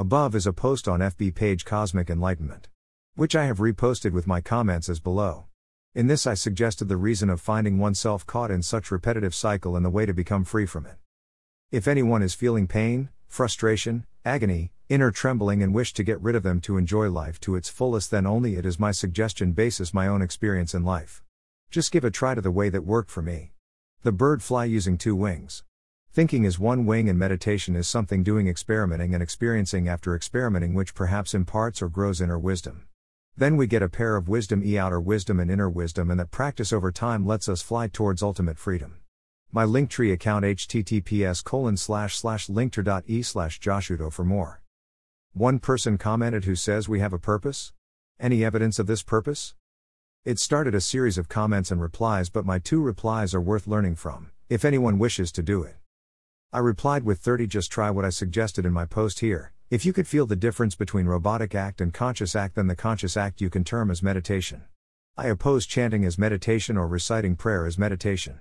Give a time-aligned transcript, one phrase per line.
[0.00, 2.70] Above is a post on FB page Cosmic Enlightenment,
[3.16, 5.44] which I have reposted with my comments as below.
[5.94, 9.84] In this, I suggested the reason of finding oneself caught in such repetitive cycle and
[9.84, 10.96] the way to become free from it.
[11.70, 16.44] If anyone is feeling pain, frustration, agony, inner trembling, and wish to get rid of
[16.44, 20.06] them to enjoy life to its fullest, then only it is my suggestion basis my
[20.06, 21.22] own experience in life.
[21.70, 23.52] Just give a try to the way that worked for me.
[24.00, 25.62] The bird fly using two wings.
[26.12, 30.92] Thinking is one wing and meditation is something doing experimenting and experiencing after experimenting which
[30.92, 32.88] perhaps imparts or grows inner wisdom.
[33.36, 36.32] Then we get a pair of wisdom e outer wisdom and inner wisdom and that
[36.32, 38.96] practice over time lets us fly towards ultimate freedom.
[39.52, 44.62] My Linktree account https colon slash slash linktree.e slash joshudo for more.
[45.32, 47.72] One person commented who says we have a purpose?
[48.18, 49.54] Any evidence of this purpose?
[50.24, 53.94] It started a series of comments and replies but my two replies are worth learning
[53.94, 55.76] from, if anyone wishes to do it.
[56.52, 59.52] I replied with 30 just try what I suggested in my post here.
[59.70, 63.16] If you could feel the difference between robotic act and conscious act, then the conscious
[63.16, 64.64] act you can term as meditation.
[65.16, 68.40] I oppose chanting as meditation or reciting prayer as meditation.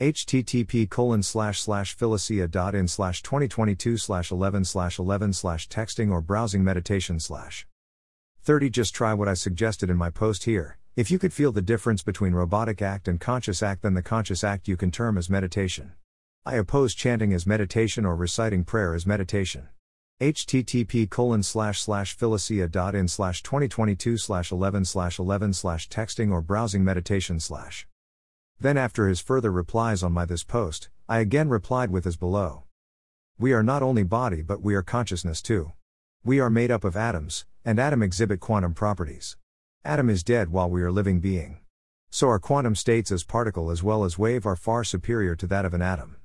[0.00, 6.62] http colon slash slash in slash 2022 slash 11 slash 11 slash texting or browsing
[6.62, 7.66] meditation slash
[8.42, 10.78] 30 just try what I suggested in my post here.
[10.94, 14.44] If you could feel the difference between robotic act and conscious act, then the conscious
[14.44, 15.94] act you can term as meditation.
[16.46, 19.68] I oppose chanting as meditation or reciting prayer as meditation.
[20.20, 26.84] http colon slash slash in slash 2022 slash 11 slash 11 slash texting or browsing
[26.84, 27.86] meditation slash.
[28.60, 32.64] Then after his further replies on my this post, I again replied with as below.
[33.38, 35.72] We are not only body but we are consciousness too.
[36.24, 39.36] We are made up of atoms, and atom exhibit quantum properties.
[39.84, 41.60] Atom is dead while we are living being.
[42.10, 45.64] So our quantum states as particle as well as wave are far superior to that
[45.64, 46.16] of an atom.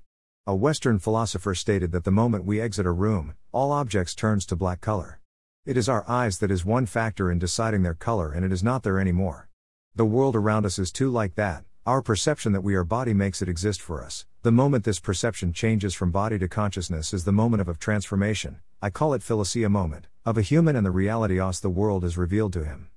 [0.46, 4.58] A Western philosopher stated that the moment we exit a room, all objects turns to
[4.58, 5.22] black color.
[5.66, 8.62] It is our eyes that is one factor in deciding their color and it is
[8.62, 9.48] not there anymore.
[9.96, 11.64] The world around us is too like that.
[11.86, 14.26] Our perception that we are body makes it exist for us.
[14.42, 18.60] The moment this perception changes from body to consciousness is the moment of, transformation.
[18.82, 22.18] I call it philosia moment, of a human and the reality os the world is
[22.18, 22.90] revealed to him.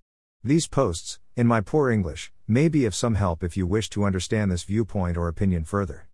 [0.43, 4.03] These posts, in my poor English, may be of some help if you wish to
[4.03, 6.06] understand this viewpoint or opinion further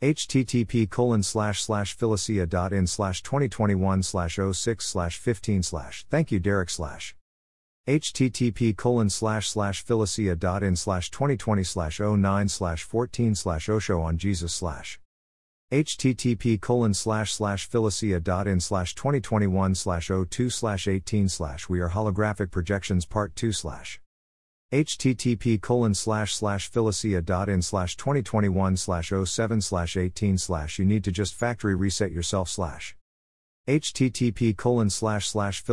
[0.00, 1.96] http colon slash slash
[2.72, 6.04] in slash 2021 slash 06 slash 15 slash.
[6.08, 7.16] Thank you derek slash.
[7.88, 9.84] http colon slash slash
[10.62, 15.00] in slash 2020 slash 09 slash 14 slash osho on jesus slash.
[15.72, 17.68] http colon slash slash
[18.46, 21.68] in slash 2021 slash 02 slash 18 slash.
[21.68, 24.00] We are holographic projections part 2 slash
[24.70, 26.70] http colon slash slash
[27.48, 32.50] in slash 2021 slash 07 slash 18 slash you need to just factory reset yourself
[32.50, 32.94] slash
[33.66, 35.64] http colon slash slash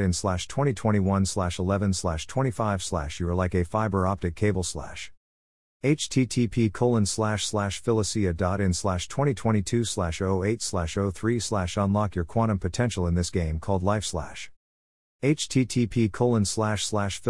[0.00, 4.64] in slash 2021 slash 11 slash 25 slash you are like a fiber optic cable
[4.64, 5.12] slash
[5.84, 7.80] http colon slash slash
[8.60, 13.60] in slash 2022 slash 08 slash 03 slash unlock your quantum potential in this game
[13.60, 14.50] called life slash
[15.22, 17.22] http colon slash slash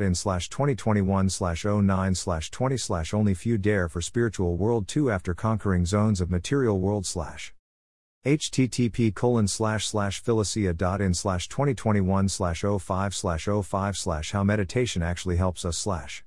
[0.00, 5.10] in slash 2021 slash 09 slash 20 slash only few dare for spiritual world 2
[5.10, 7.52] after conquering zones of material world slash
[8.24, 10.22] http colon slash slash
[11.00, 16.22] in slash 2021 slash 05 slash 05 slash how meditation actually helps us slash